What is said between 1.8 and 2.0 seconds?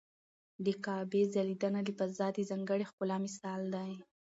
له